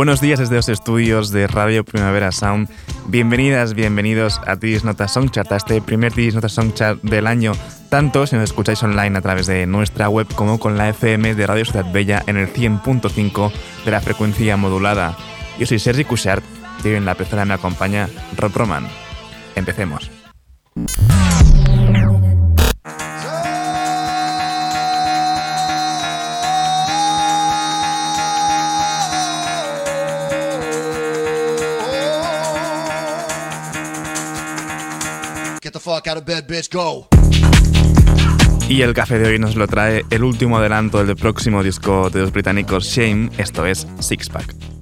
[0.00, 2.70] Buenos días desde los estudios de Radio Primavera Sound.
[3.08, 7.52] Bienvenidas, bienvenidos a Tidis Nota Songchart, a este primer Tidis Nota Songchart del año,
[7.90, 11.46] tanto si nos escucháis online a través de nuestra web como con la FM de
[11.46, 13.52] Radio Ciudad Bella en el 100.5
[13.84, 15.18] de la frecuencia modulada.
[15.58, 16.42] Yo soy Sergi Cushart
[16.82, 18.88] y en la pecera me acompaña Rob Roman.
[19.54, 20.10] Empecemos.
[38.68, 42.20] Y el café de hoy nos lo trae el último adelanto del próximo disco de
[42.20, 44.79] los británicos Shame, esto es Sixpack.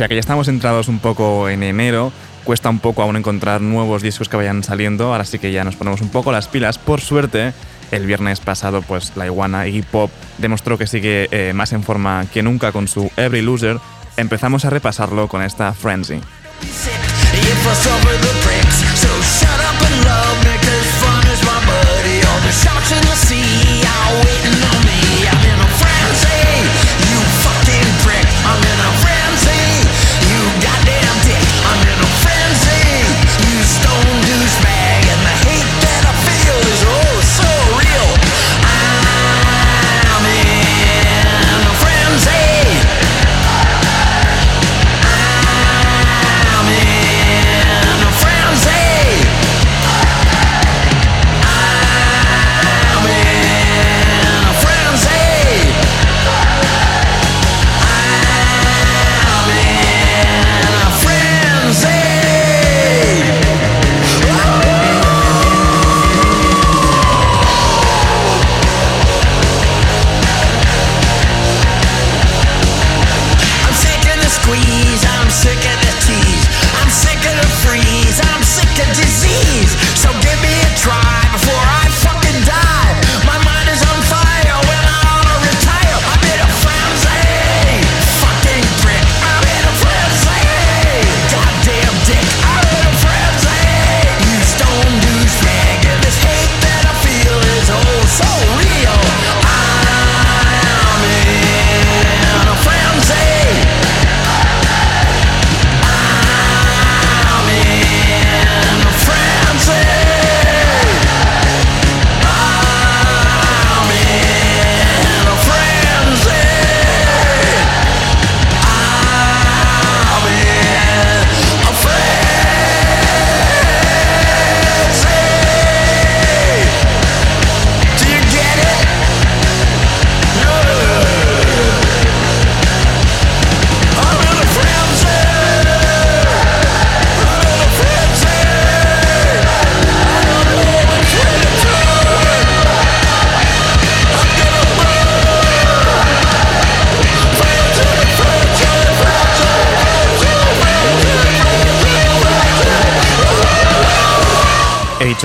[0.00, 2.10] Pese a que ya estamos entrados un poco en enero,
[2.44, 5.76] cuesta un poco aún encontrar nuevos discos que vayan saliendo, ahora sí que ya nos
[5.76, 6.78] ponemos un poco las pilas.
[6.78, 7.52] Por suerte,
[7.90, 12.24] el viernes pasado, pues la iguana Iggy Pop demostró que sigue eh, más en forma
[12.32, 13.76] que nunca con su Every Loser.
[14.16, 16.18] Empezamos a repasarlo con esta Frenzy.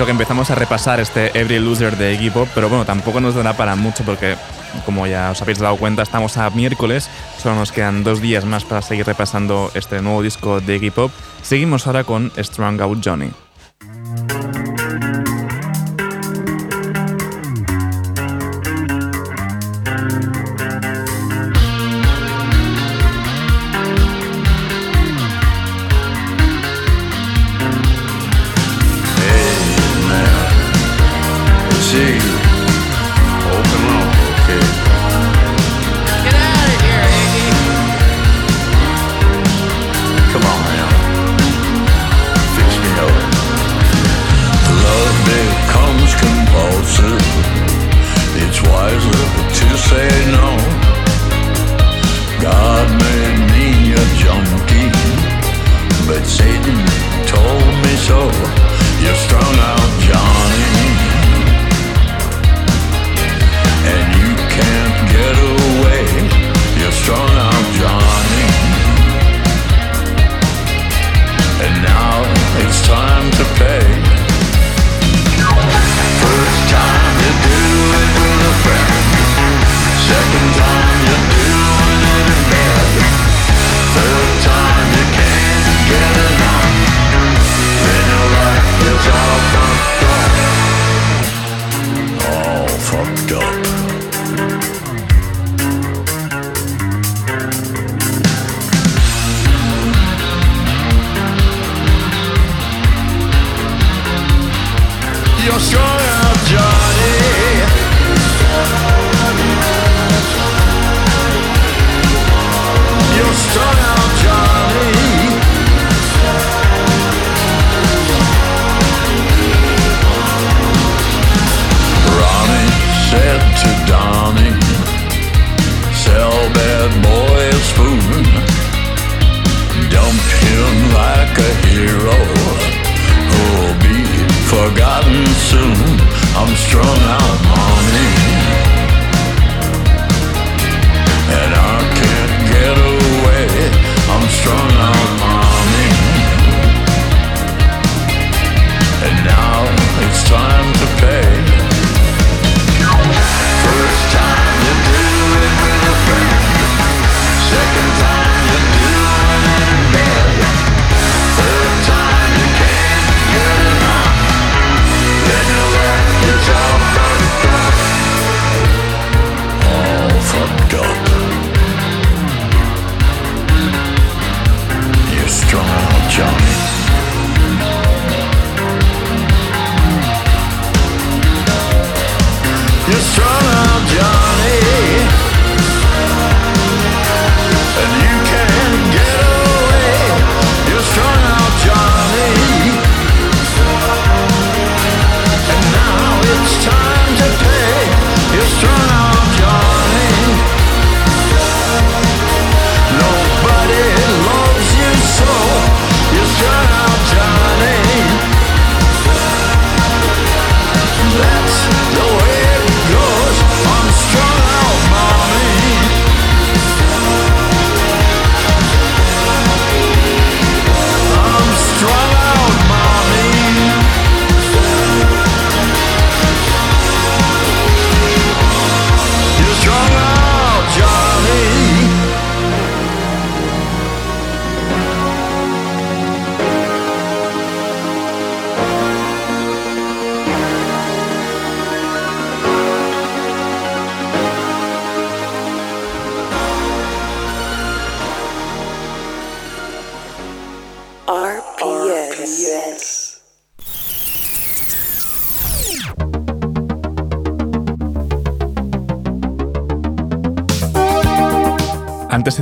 [0.04, 3.56] Que empezamos a repasar este Every Loser de Iggy Pop, pero bueno, tampoco nos dará
[3.56, 4.36] para mucho porque,
[4.84, 7.08] como ya os habéis dado cuenta, estamos a miércoles,
[7.38, 11.10] solo nos quedan dos días más para seguir repasando este nuevo disco de Iggy Pop.
[11.40, 13.45] Seguimos ahora con Strong Out Johnny.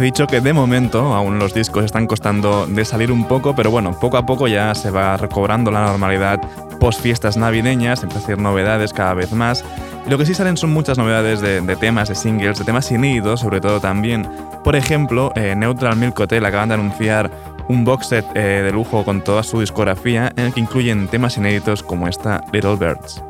[0.05, 3.99] Dicho que de momento aún los discos están costando de salir un poco, pero bueno,
[3.99, 6.41] poco a poco ya se va recobrando la normalidad
[6.79, 9.65] post fiestas navideñas, empieza a hacer novedades cada vez más.
[10.07, 13.41] Y lo que sí salen son muchas novedades de, temas, de singles, de temas inéditos
[13.41, 14.29] sobre todo también.
[14.63, 17.31] Por ejemplo, eh, Neutral Milk Hotel acaban de anunciar
[17.69, 21.39] un box set eh, de lujo con toda su discografía en el que incluyen temas
[21.39, 23.23] inéditos como esta Little Birds.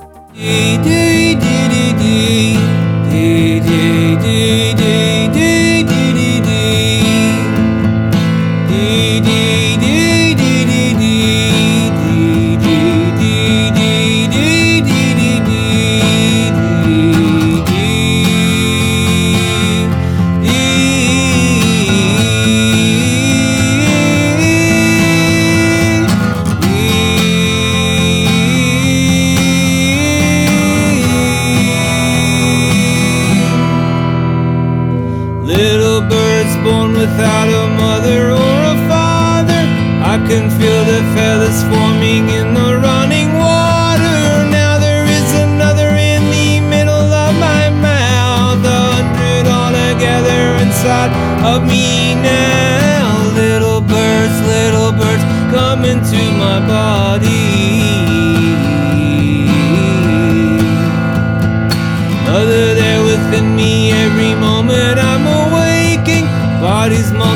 [35.94, 39.62] little birds born without a mother or a father.
[40.02, 44.18] I can feel the feathers forming in the running water.
[44.50, 48.64] Now there is another in the middle of my mouth.
[48.66, 51.12] A hundred all together inside
[51.52, 53.30] of me now.
[53.38, 55.22] Little birds, little birds,
[55.54, 57.33] come into my body.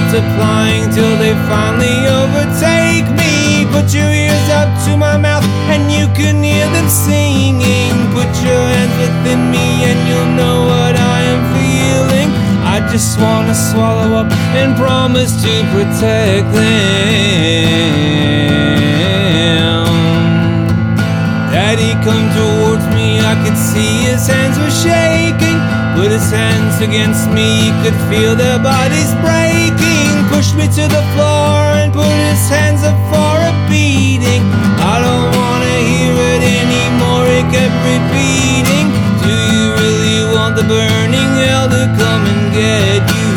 [0.09, 3.67] multiplying till they finally overtake me.
[3.71, 7.93] Put your ears up to my mouth and you can hear them singing.
[8.17, 12.31] Put your hands within me and you'll know what I am feeling.
[12.65, 17.69] I just wanna swallow up and promise to protect them.
[21.53, 25.59] Daddy come towards me, I could see his hands were shaking.
[25.97, 29.48] Put his hands against me, could feel their bodies break
[30.59, 34.43] me to the floor and put his hands up for a beating.
[34.93, 38.87] I don't wanna hear it anymore, it kept repeating.
[39.23, 43.28] Do you really want the burning hell to come and get you?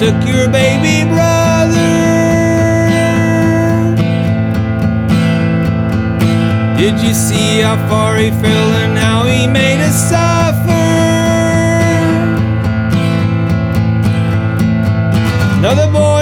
[0.00, 1.92] Took your baby brother.
[6.76, 10.84] Did you see how far he fell and how he made us suffer?
[15.58, 16.13] Another boy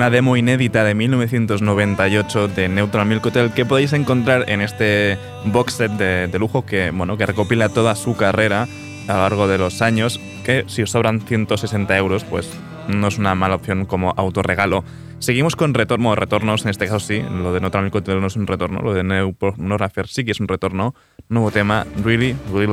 [0.00, 5.74] una demo inédita de 1998 de Neutral Milk Hotel que podéis encontrar en este box
[5.74, 8.66] set de, lujo que, bueno, que recopila toda su carrera
[9.08, 12.50] a lo largo de los años, que si os sobran 160 euros, pues
[12.88, 14.84] no es una mala opción como autorregalo.
[15.18, 18.36] Seguimos con retorno, retornos, en este caso sí, lo de Neutral Milk Hotel no es
[18.36, 20.94] un retorno, lo de Neurafer sí que es un retorno.
[21.28, 22.72] Nuevo tema, Really, Really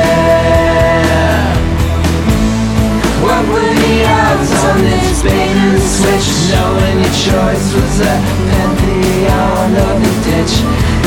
[4.71, 8.15] on this bait and switch Knowing your choice was a
[8.51, 10.55] pantheon of the ditch.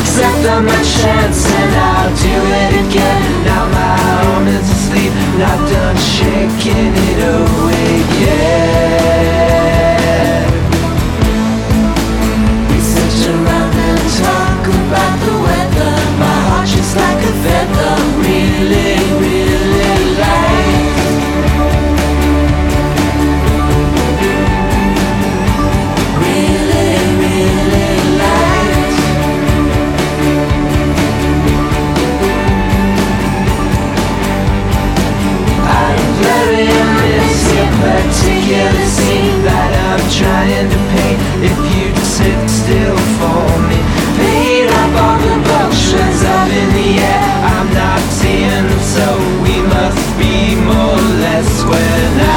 [0.01, 3.21] Except on my chance and I'll do it again.
[3.45, 7.91] Now my arm is asleep, not done shaking it away
[8.25, 9.25] yet.
[12.69, 15.93] We sit around and talk about the weather.
[16.21, 19.04] My heart just like a feather, really.
[38.25, 41.19] particular scene that I'm trying to paint.
[41.45, 43.77] If you'd sit still for me,
[44.17, 47.33] paint up all the emotions up in the air.
[47.53, 49.05] I'm not seeing them, so
[49.45, 52.34] we must be more or less square now.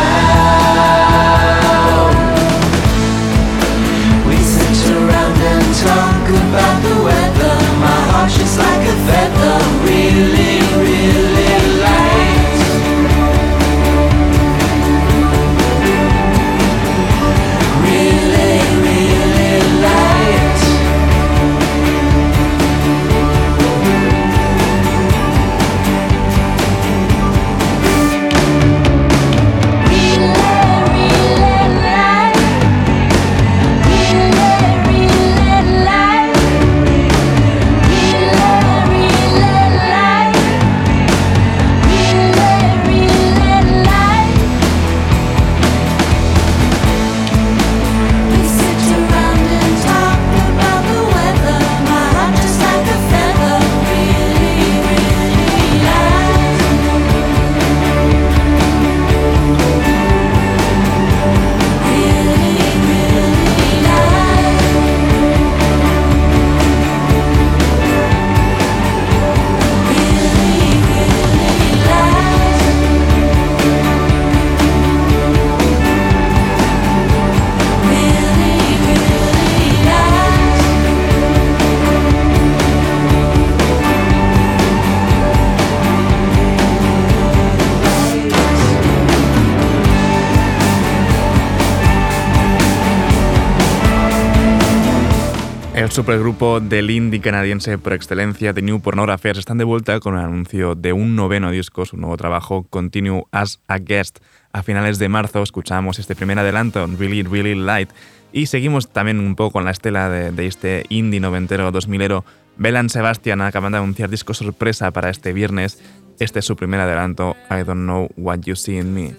[95.98, 100.76] Supergrupo del indie canadiense por excelencia, The New Pornographers, están de vuelta con el anuncio
[100.76, 104.20] de un noveno disco, su nuevo trabajo, Continue as a Guest.
[104.52, 107.90] A finales de marzo escuchamos este primer adelanto, Really, Really Light,
[108.32, 112.22] y seguimos también un poco con la estela de, este indie noventero 2000ero.
[112.56, 115.82] Belan Sebastian acaban de anunciar disco sorpresa para este viernes.
[116.20, 119.16] Este es su primer adelanto, I Don't Know What You See in Me.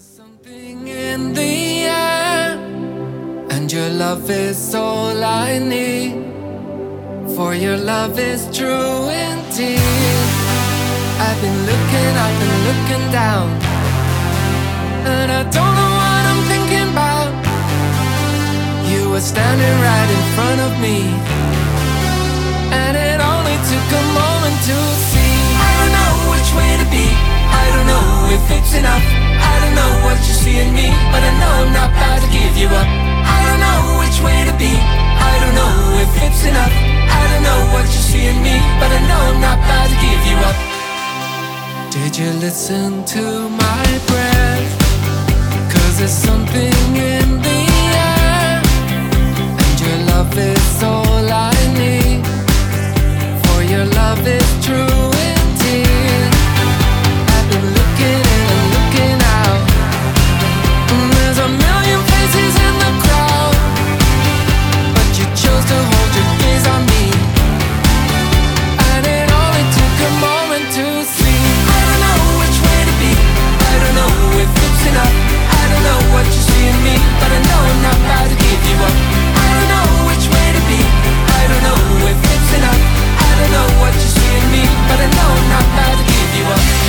[3.52, 6.39] And your love is all I need.
[7.40, 9.80] For your love is true indeed.
[11.24, 13.48] I've been looking up and looking down,
[15.08, 17.32] and I don't know what I'm thinking about.
[18.92, 21.00] You were standing right in front of me,
[22.76, 25.36] and it only took a moment to see.
[25.64, 27.08] I don't know which way to be.
[27.08, 29.06] I don't know if it's enough.
[29.40, 32.28] I don't know what you see in me, but I know I'm not about to
[32.36, 32.90] give you up.
[33.24, 34.76] I don't know which way to be.
[34.76, 36.99] I don't know if it's enough.
[37.50, 40.38] Know what you see in me, but I know I'm not about to give you
[40.50, 40.58] up.
[41.96, 43.24] Did you listen to
[43.66, 44.70] my breath?
[45.74, 46.80] Cause there's something
[47.16, 47.60] in the
[48.12, 48.62] air,
[49.64, 52.22] and your love is all I need.
[53.44, 55.09] For your love is true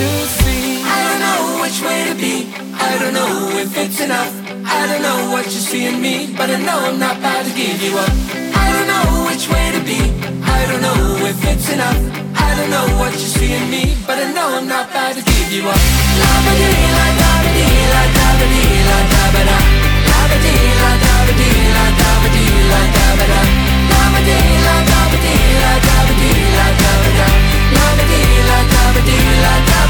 [0.00, 0.08] to
[0.40, 0.80] see.
[0.96, 2.34] I don't know which way to be.
[2.88, 3.32] I don't know
[3.62, 4.32] if it's enough.
[4.64, 7.52] I don't know what you see in me, but I know I'm not about to
[7.52, 8.12] give you up.
[8.64, 10.00] I don't know which way to be.
[10.56, 12.00] I don't know if it's enough.
[12.46, 15.22] I don't know what you see in me, but I know I'm not about to
[15.22, 15.82] give you up.
[16.22, 19.58] La ba dee la da ba dee la da ba dee la da ba da.
[20.10, 23.40] La ba dee la da ba dee la da ba dee la da ba da.
[23.92, 27.28] La ba dee la da ba dee la da ba dee la da ba da.
[27.76, 29.86] La ba dee la da ba dee la da ba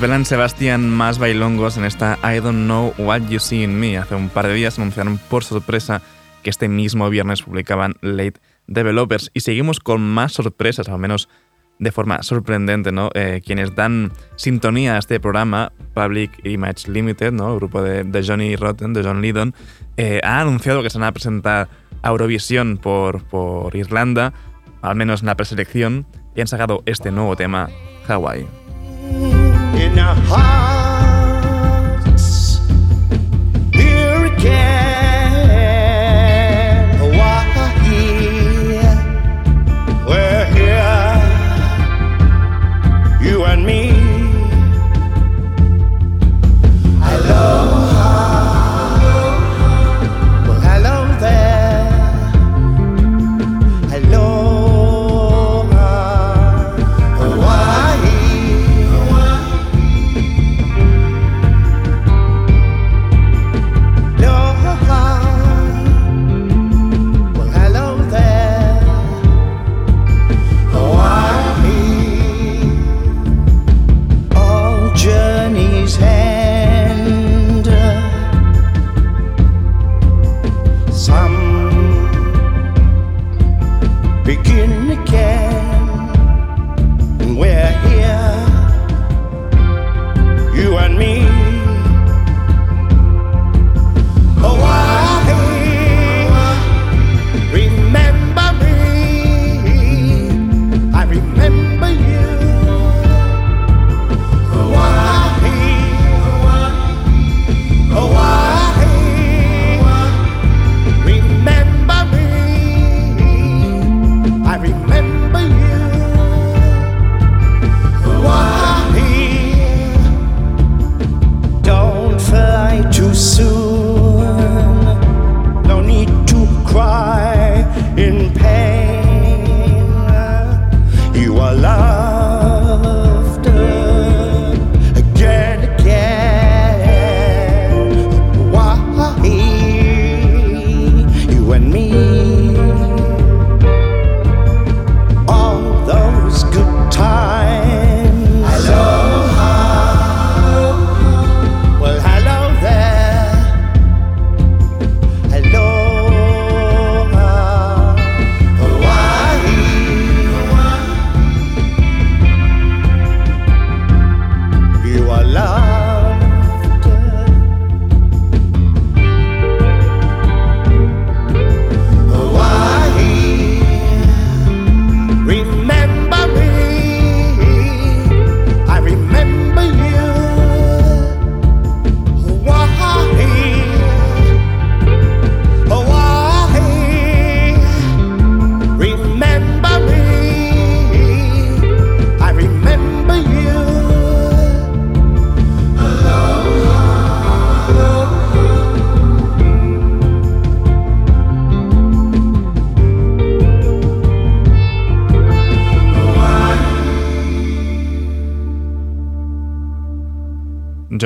[0.00, 3.98] Los Belan Sebastian más bailongos en esta I Don't Know What You See in Me.
[3.98, 6.00] Hace un par de días anunciaron por sorpresa
[6.42, 11.28] que este mismo viernes publicaban Late Developers y seguimos con más sorpresas, al menos
[11.78, 13.10] de forma sorprendente, ¿no?
[13.12, 17.52] Eh, quienes dan sintonía a este programa, Public Image Limited, ¿no?
[17.52, 19.54] El grupo de, de Johnny Rotten, de John Lydon,
[19.98, 21.68] eh, ha anunciado que se van a presentar
[22.00, 24.32] a Eurovisión por, por Irlanda,
[24.80, 27.68] al menos en la preselección, y han sacado este nuevo tema,
[28.08, 28.46] Hawaii.
[29.80, 30.89] in a heart.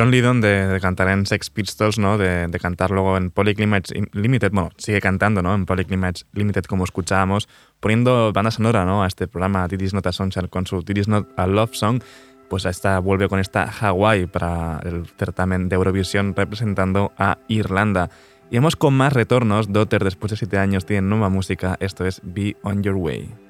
[0.05, 2.19] John Lydon de, cantar en Sex Pistols, ¿no?
[2.19, 5.55] De, cantar luego en Polyclimates Limited, bueno, sigue cantando, ¿no?
[5.55, 7.49] En Polyclimates Limited como escuchábamos,
[7.81, 9.03] poniendo banda sonora, ¿no?
[9.03, 12.03] A este programa Titis Not a Sunshine con su Titis Not a Love Song,
[12.51, 18.11] pues esta vuelve con esta Hawaii para el certamen de Eurovisión representando a Irlanda.
[18.51, 22.21] Y hemos con más retornos, Dotter después de siete años tiene nueva música, esto es
[22.23, 23.44] Be On Your Way.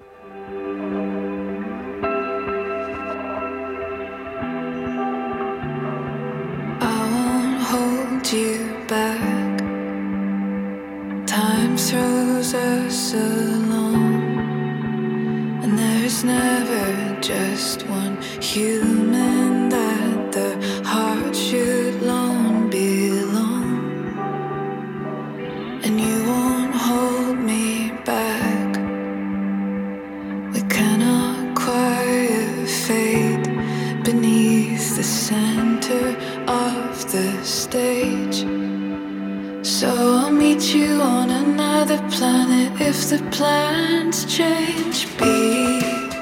[11.77, 14.05] Throws us along,
[15.65, 24.15] and there's never just one human that the heart should long belong.
[25.83, 28.77] And you won't hold me back.
[30.55, 33.49] We cannot quiet fate
[34.05, 38.45] beneath the center of the stage.
[39.65, 45.07] So I'll meet you on another planet if the plans change.
[45.17, 46.14] Be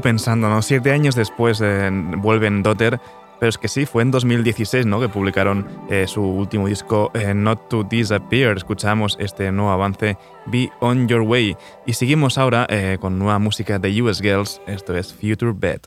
[0.00, 0.62] Pensando, ¿no?
[0.62, 3.00] Siete años después eh, vuelven Dotter,
[3.38, 5.00] pero es que sí, fue en 2016, ¿no?
[5.00, 8.56] Que publicaron eh, su último disco, eh, Not to Disappear.
[8.56, 11.56] Escuchamos este nuevo avance, Be On Your Way.
[11.86, 15.80] Y seguimos ahora eh, con nueva música de US Girls, esto es Future Bed.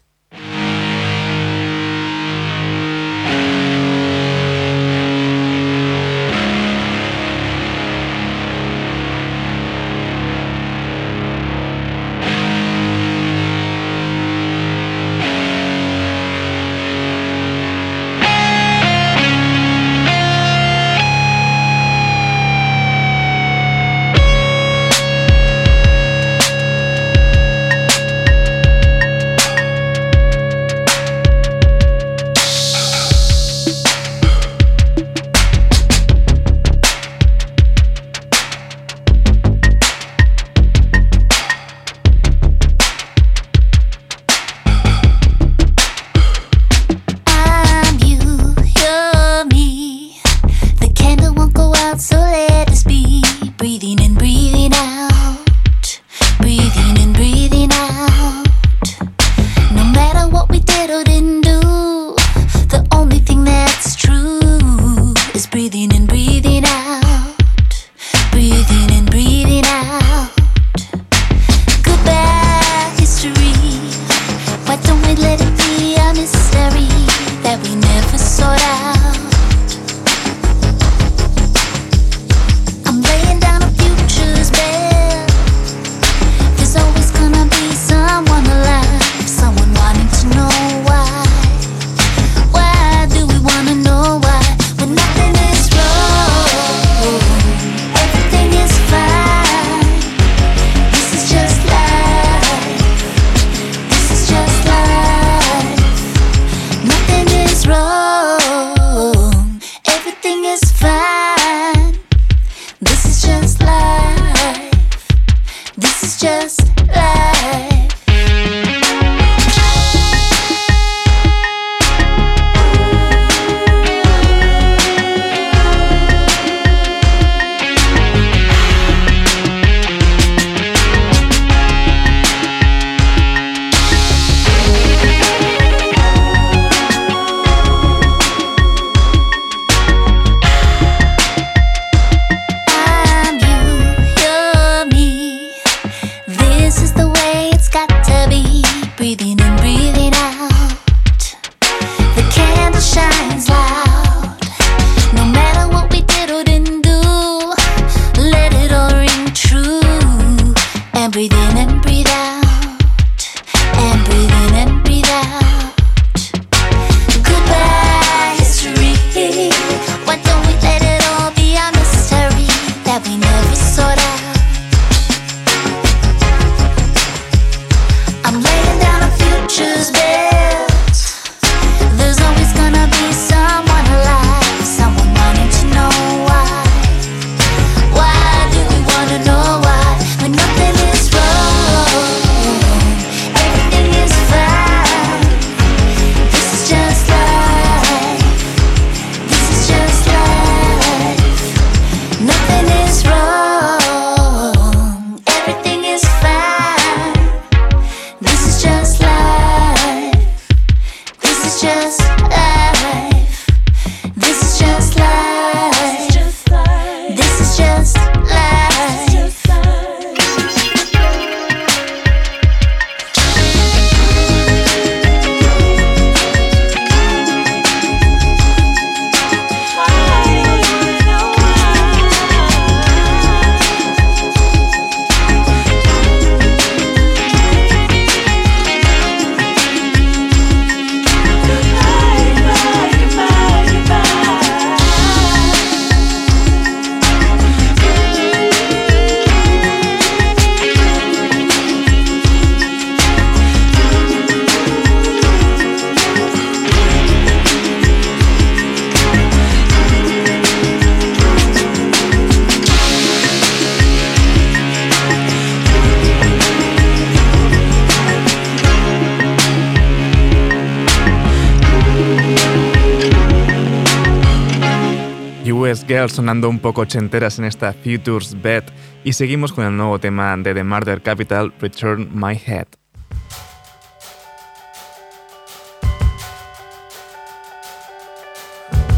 [276.11, 278.71] sonando un poco ochenteras en esta Futures Bet
[279.03, 282.67] y seguimos con el nuevo tema de The Murder Capital, Return My Head.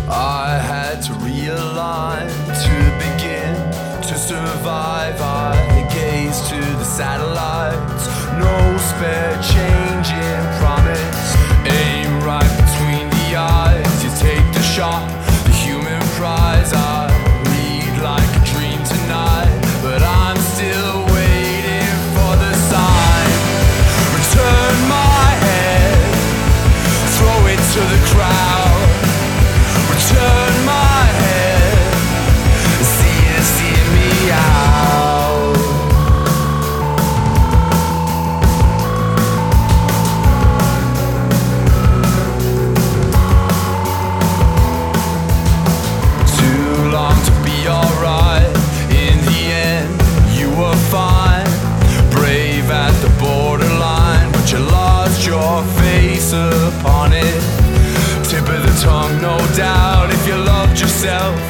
[0.10, 3.56] I had to realign to begin
[4.02, 5.20] to survive.
[5.22, 8.08] I gaze to the satellites,
[8.38, 9.83] no spare change.
[61.04, 61.43] yourself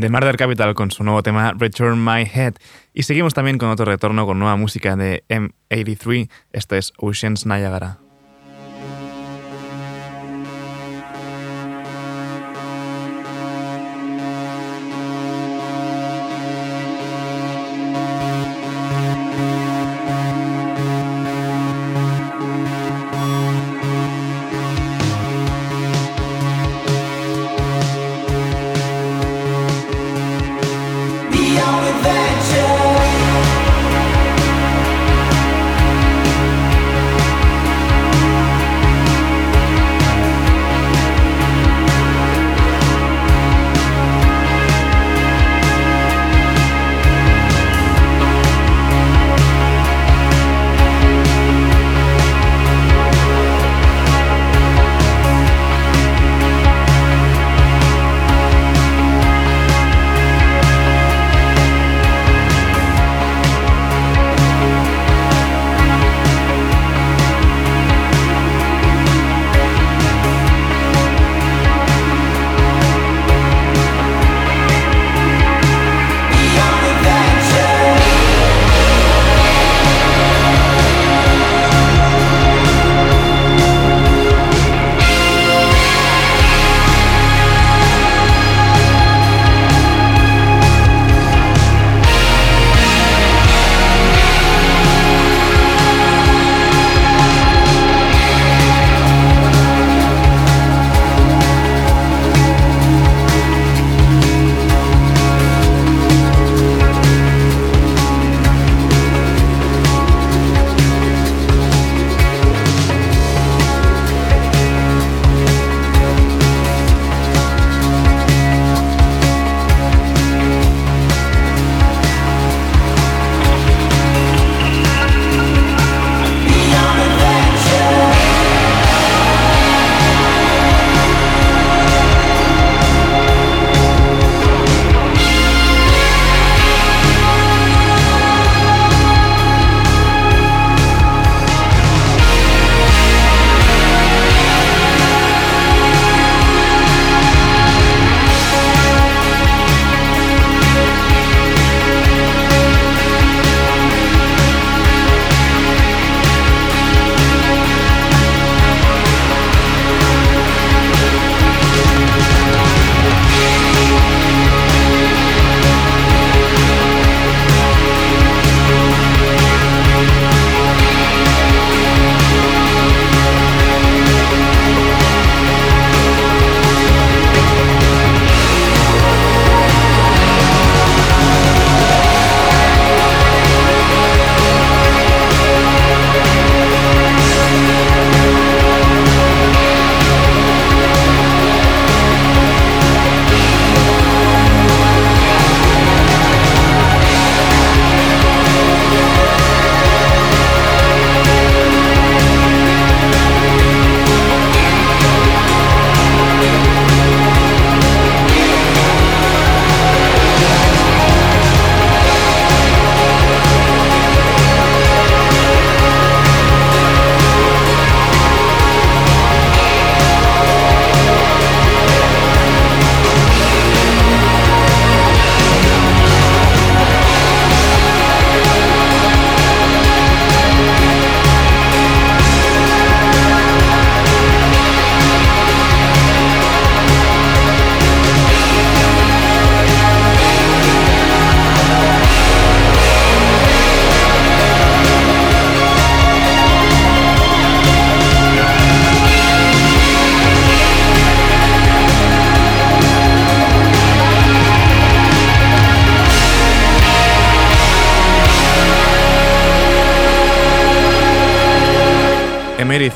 [0.00, 2.54] de Murder Capital con su nuevo tema Return My Head.
[2.94, 6.30] Y seguimos también con otro retorno con nueva música de M83.
[6.52, 8.09] Esto es Oceans Niagara.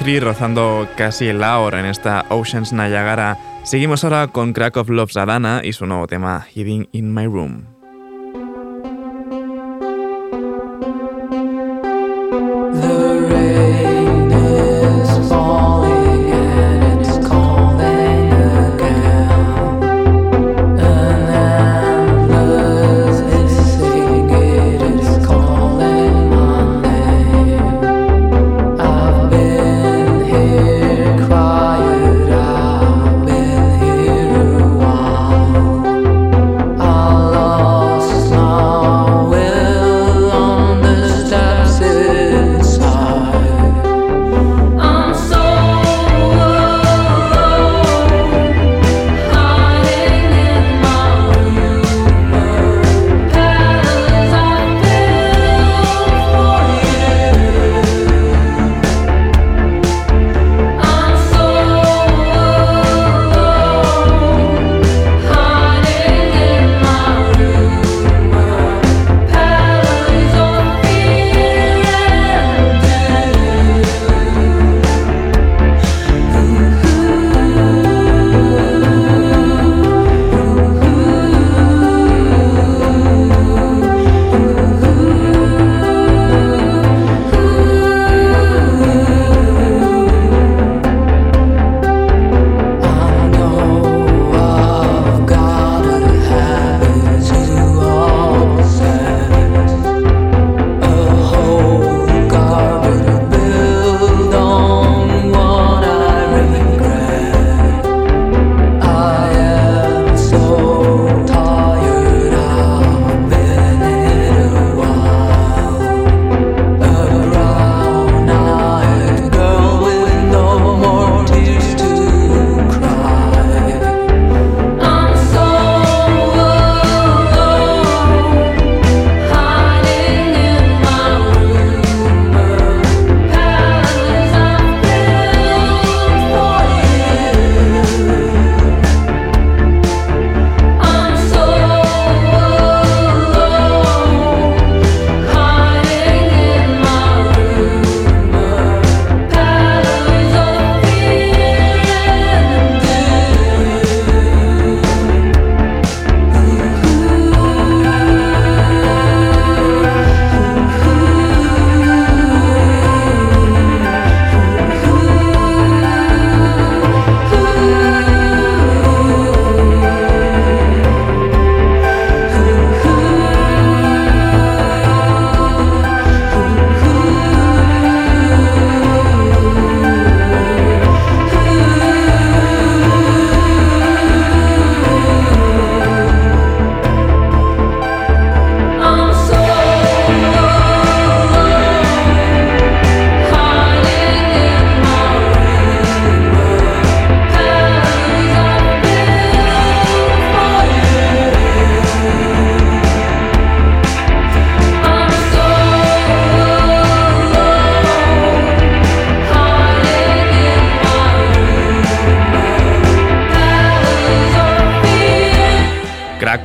[0.05, 3.39] 3 rozando casi la hora en esta Oceans Niagara.
[3.63, 7.74] Seguimos ahora con Crack of Love Zadana y su nuevo tema Hiding in My Room.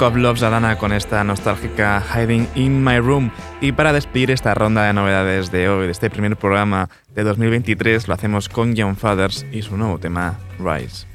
[0.02, 3.32] Of Loves Adana con esta nostálgica Hiding in My Room.
[3.60, 8.08] Y para despedir esta ronda de novedades de hoy, de este primer programa de 2023,
[8.08, 11.08] lo hacemos con Young Fathers y su nuevo tema, Rise.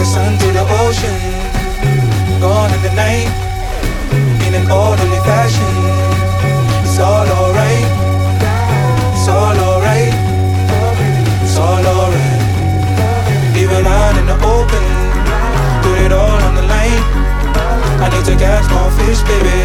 [0.00, 1.18] The sun to the ocean.
[2.40, 3.28] Gone in the night,
[4.46, 5.72] in an orderly fashion.
[6.80, 7.88] It's all alright,
[9.12, 10.14] it's all alright,
[11.44, 12.40] it's all alright.
[13.60, 14.86] Even out in the open,
[15.84, 17.04] put it all on the line.
[18.00, 19.60] I need to catch more fish, baby.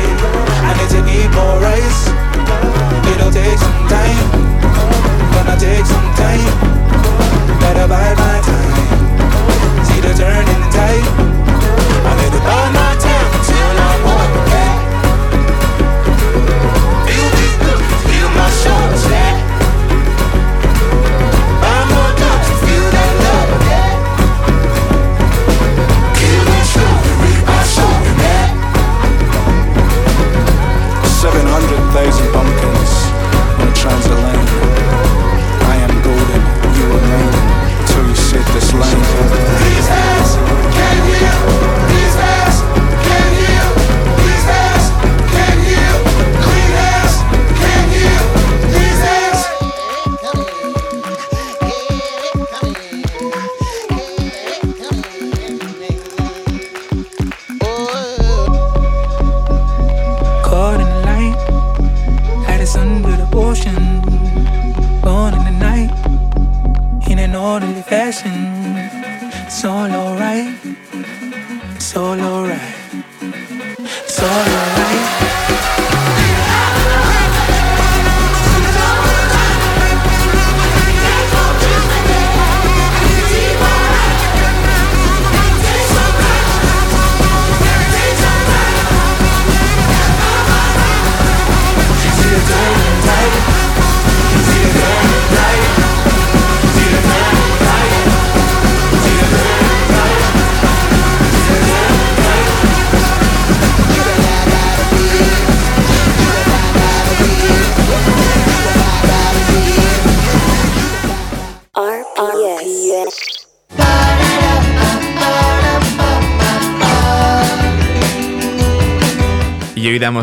[0.67, 2.01] I need to eat more rice.
[3.11, 4.27] It'll take some time,
[5.31, 6.55] gonna take some time.
[7.61, 8.74] Better bide my time
[10.15, 11.05] the turning tide.
[12.05, 14.03] I let it my time until I'm
[14.39, 14.73] okay.
[17.05, 17.47] Feel me,
[18.07, 19.44] feel my shoulders back.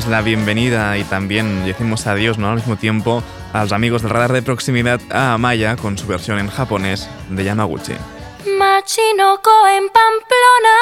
[0.08, 2.48] la bienvenida y también decimos adiós ¿no?
[2.50, 3.22] al mismo tiempo
[3.52, 7.44] a los amigos del radar de proximidad a Amaya con su versión en japonés de
[7.44, 7.92] Yamaguchi.
[8.58, 10.78] Machinoco en Pamplona.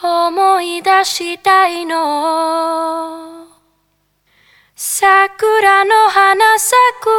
[0.00, 3.48] Omoidashitai no
[4.76, 7.18] Sakura no hanasaku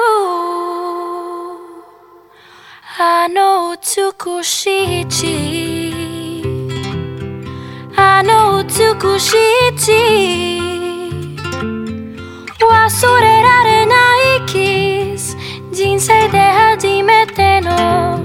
[2.97, 5.37] Ano utsukushi ichi
[7.97, 9.91] Ano 美しい地。
[12.61, 13.95] 忘れられな
[14.43, 15.35] いキス。
[15.71, 18.19] 人生で初めての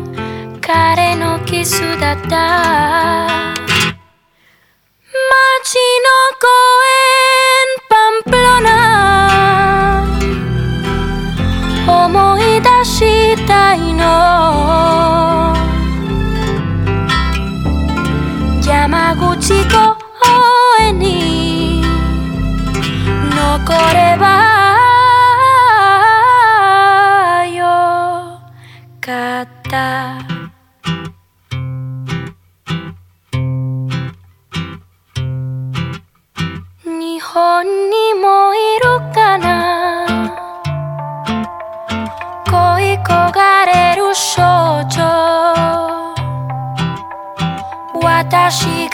[0.61, 3.34] 彼のキスだった。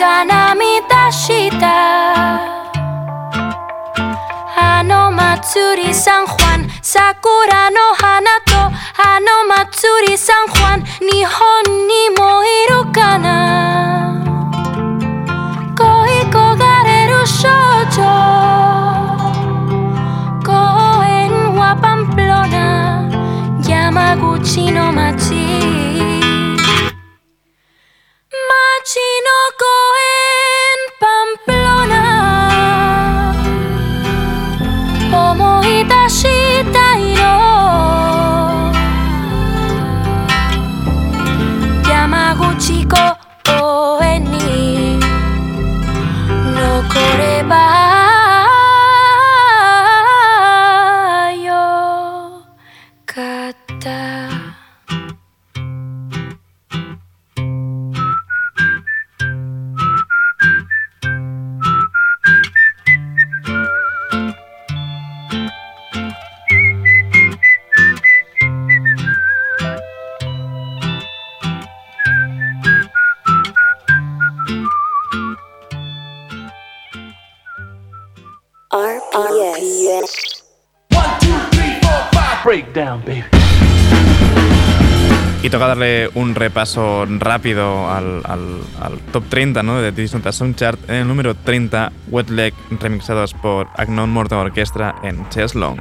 [0.00, 1.66] が涙した
[4.58, 12.48] あの祭りサンファン桜の花とあの祭りサンファン日本にもい
[12.86, 14.24] るかな
[15.76, 15.84] 恋
[16.30, 17.48] 焦がれる少
[17.92, 18.02] 女
[20.42, 20.52] 公
[21.04, 23.10] 園はパンプロナ
[23.68, 26.19] 山口の街街
[28.99, 29.01] の
[29.57, 30.30] 声
[85.61, 88.23] toca darle un repaso rápido al,
[89.11, 89.79] top 30 ¿no?
[89.79, 90.79] de This Nota Song Chart.
[90.89, 95.77] En el número 30, Wet Leg, remixados por Agnon Morton Orchestra en Chess Long.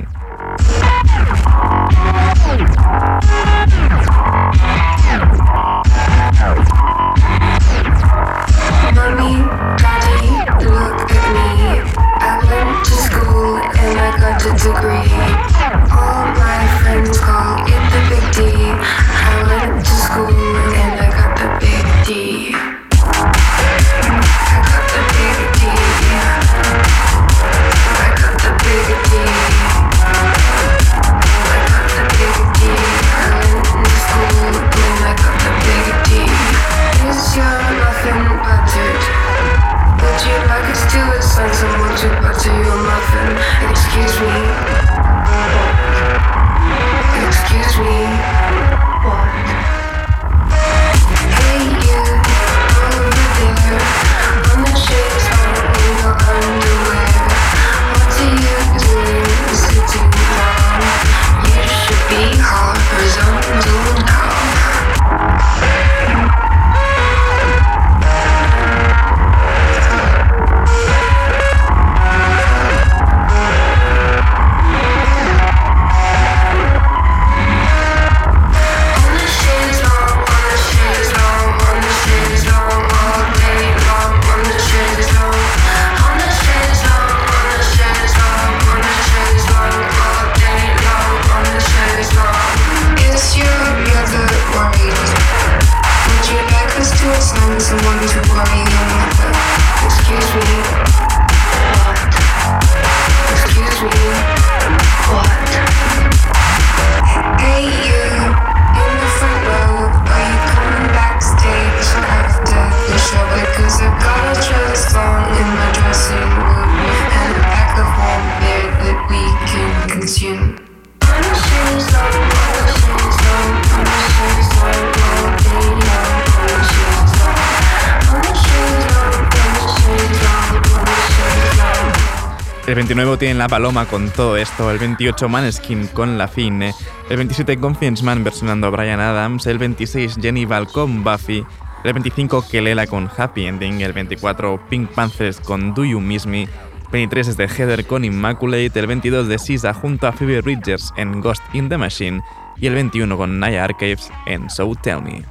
[132.70, 136.72] El 29 tiene La Paloma con todo esto, el 28 Maneskin con La Fine,
[137.08, 141.44] el 27 Confiance Man versionando a Brian Adams, el 26 Jenny Val con Buffy,
[141.82, 146.44] el 25 Kelela con Happy Ending, el 24 Pink Panthers con Do You Miss Me,
[146.44, 146.48] el
[146.92, 151.20] 23 es de Heather con Immaculate, el 22 de Sisa junto a Phoebe Bridgers en
[151.20, 152.22] Ghost in the Machine
[152.56, 155.24] y el 21 con Naya Archives en So Tell Me.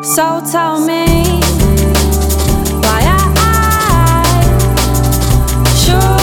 [0.00, 1.49] So tell me
[5.90, 6.19] sure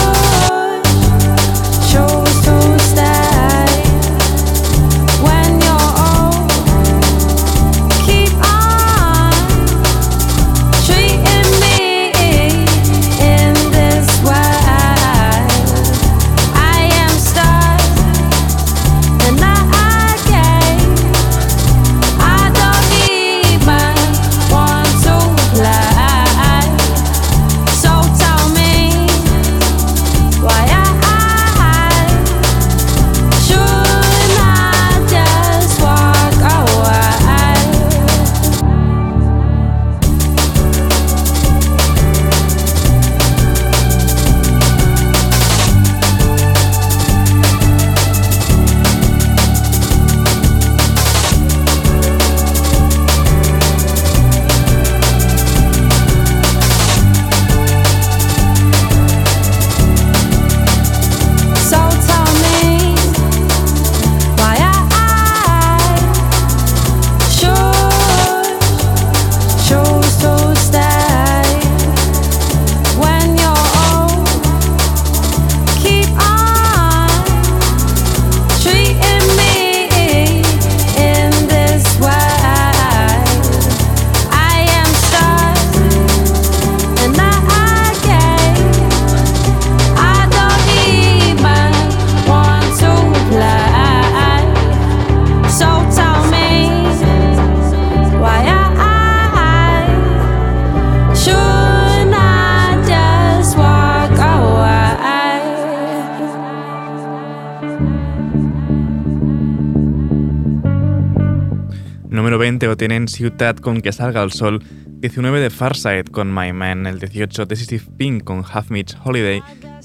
[112.88, 117.44] tienen Ciutat con Que Salga el Sol, 19 de Farside con My Man, el 18
[117.44, 119.42] Decisive Pink con Half Mitch Holiday,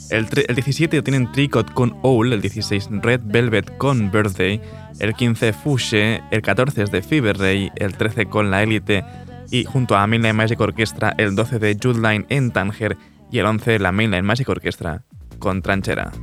[0.10, 4.62] el, el 17 lo tienen Tricot con Owl, el 16 Red Velvet con Birthday,
[5.00, 9.04] el 15 Fushe, el 14 es de Fever Ray, el 13 con La Elite
[9.52, 12.96] y junto a Mainline Magic Orchestra el 12 de Jude Line en Tanger
[13.30, 15.04] y el 11 la Mainline Magic Orchestra
[15.40, 16.14] con Tranchera.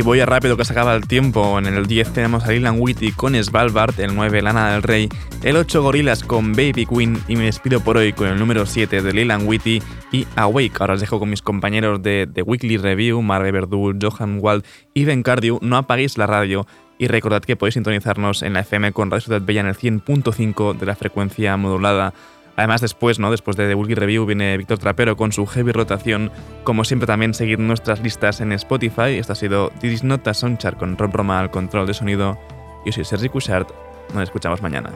[0.00, 1.58] Y voy a rápido que se acaba el tiempo.
[1.58, 5.10] En el 10 tenemos a Lilan Whitty con Svalbard, el 9 Lana del Rey,
[5.42, 9.02] el 8 Gorilas con Baby Queen y me despido por hoy con el número 7
[9.02, 10.72] de Lilan Whitty y Awake.
[10.80, 15.04] Ahora os dejo con mis compañeros de The Weekly Review, Marve Verdú, Johan Wald y
[15.04, 15.58] Ben Cardew.
[15.60, 19.42] No apaguéis la radio y recordad que podéis sintonizarnos en la FM con Radio Ciudad
[19.42, 22.14] Bella en el 100.5 de la frecuencia modulada.
[22.60, 23.30] Además, después, ¿no?
[23.30, 26.30] Después de The Weekly Review viene Víctor Trapero con su heavy rotación.
[26.62, 29.16] Como siempre, también seguid nuestras listas en Spotify.
[29.16, 32.38] Esto ha sido This is Not a Soundchart con Rob Roma al control de sonido.
[32.84, 33.70] Yo soy Sergi Cushart.
[34.12, 34.90] Nos escuchamos mañana.